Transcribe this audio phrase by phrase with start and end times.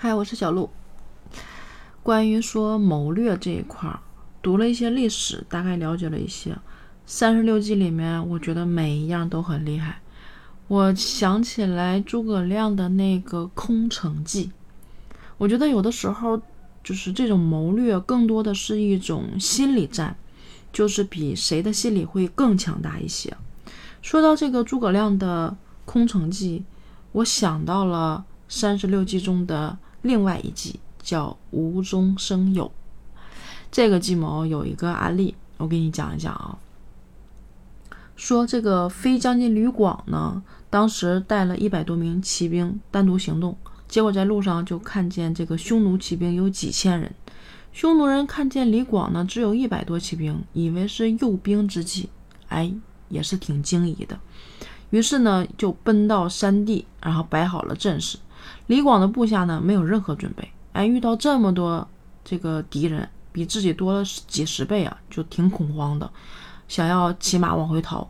[0.00, 0.70] 嗨，我是小鹿。
[2.04, 3.98] 关于说谋略这一块儿，
[4.40, 6.56] 读了一些历史，大概了解了一些。
[7.04, 10.00] 三十六计里面，我觉得每一样都很厉害。
[10.68, 14.52] 我想起来诸葛亮的那个空城计，
[15.36, 16.40] 我觉得有的时候
[16.84, 20.16] 就是这种谋略，更多的是一种心理战，
[20.72, 23.36] 就是比谁的心理会更强大一些。
[24.00, 26.62] 说到这个诸葛亮的空城计，
[27.10, 29.76] 我想到了三十六计中的。
[30.08, 32.72] 另外一计叫无中生有，
[33.70, 36.56] 这个计谋有一个案例，我给你讲一讲啊。
[38.16, 43.54] 说这个飞将军吕广呢，当时带了一百多名骑兵单独行动，
[43.86, 47.14] 结果在路上就看见这个匈奴骑兵有几千人。
[47.70, 52.08] 匈奴人看见李广呢，只有一百多骑兵，以为是诱兵之计，
[52.48, 52.72] 哎，
[53.10, 54.18] 也是挺惊疑的。
[54.88, 58.16] 于是呢，就奔到山地，然后摆好了阵势。
[58.66, 61.86] 李广的部下呢，没有任何准备，哎，遇到这么多
[62.24, 66.10] 这个敌人，比自己多了几十倍啊，就挺恐慌的，
[66.68, 68.08] 想要骑马往回逃。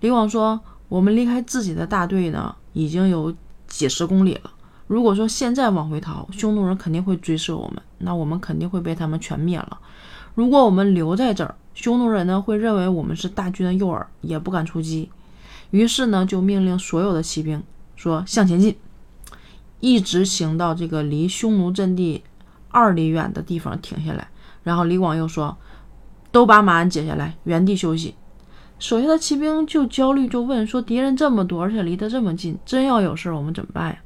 [0.00, 3.34] 李广说：“我们离开自己的大队呢，已经有
[3.66, 4.50] 几十公里了。
[4.86, 9.80] 如果说现在往回逃，匈奴人肯定会追射我们，那我们肯定会被他们全灭了。
[10.34, 15.10] 如果我们留在这儿，匈奴人呢会认为我们是大军的诱饵，也不敢出击。
[15.70, 17.60] 于是呢，就命令所有的骑兵
[17.96, 18.76] 说向前进。”
[19.86, 22.24] 一直行到这个离匈奴阵地
[22.70, 24.26] 二里远的地方停下来，
[24.64, 25.56] 然后李广又说
[26.32, 28.16] ：“都把马鞍解下来，原地休息。”
[28.80, 33.98] 手下的骑兵就焦虑，就问说：“敌人这么多，而且离得这么近，真要有事，我们怎么办呀？”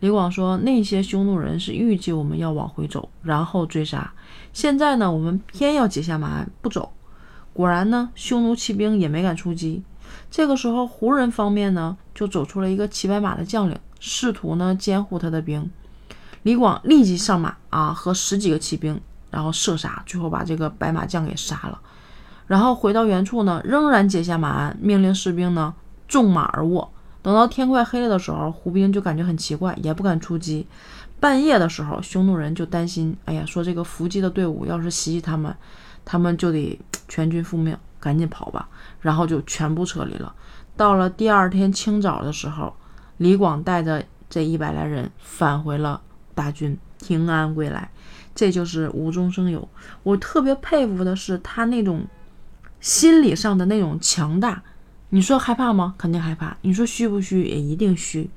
[0.00, 4.12] 李广说：“那些匈奴人是预计我们要往回走，然后追杀。
[4.52, 6.90] 现在呢，我们偏要解下马鞍不走。”
[7.54, 9.84] 果然呢，匈奴骑兵也没敢出击。
[10.32, 13.78] 这个时候，胡人方面呢，就走出了一个骑白马的将领。
[14.00, 15.70] 试图呢监护他的兵，
[16.44, 21.80] 李广立即上马啊，和十几个骑兵，然后射杀，最后把这个白马将给杀了。
[22.46, 25.74] 然后回到原处呢，仍然解下马鞍，命令士兵呢
[26.06, 26.90] 纵马而卧。
[27.20, 30.66] 等到天快黑了的时候，胡兵就感觉很奇怪，也不敢出击。
[31.20, 35.54] 半夜的时候，匈奴人就担心，哎呀，说这个伏击的队伍要是袭击他们，
[36.04, 38.68] 他们就得全军覆没，赶紧跑吧。
[39.00, 40.32] 然后就全部撤离了。
[40.76, 42.72] 到了第二天清早的时候。
[43.18, 46.00] 李广带着这一百来人返回了
[46.34, 47.90] 大军，平安归来，
[48.34, 49.68] 这就是无中生有。
[50.02, 52.06] 我特别佩服的是他那种
[52.80, 54.62] 心理上的那种强大。
[55.10, 55.94] 你说害怕吗？
[55.98, 56.56] 肯定害怕。
[56.62, 57.44] 你说虚不虚？
[57.44, 58.28] 也一定虚。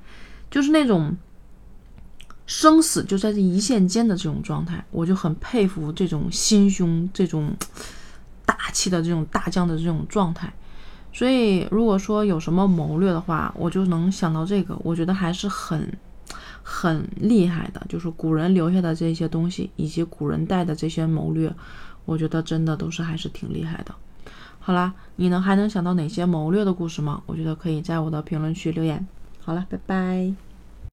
[0.50, 1.16] 就是那种
[2.46, 7.56] 生死就在这一线间的这种状态，我就很佩服这种心胸、这种
[8.46, 10.52] 大气的这种大将的这种状态。
[11.14, 14.78] 所以，如果说有什么谋略的话，我就能想到这个。
[14.84, 15.98] 我觉得还是很
[16.64, 21.54] 很厉害的，就是古人留下的这些东西，以及古人带的这些谋略，
[22.06, 23.94] 我觉得真的都是还是挺厉害的。
[24.60, 27.22] 好啦，你能还能想到哪些谋略的故事吗？
[27.26, 29.06] 我觉得可以在我的评论区留言。
[29.42, 30.51] 好了，拜拜。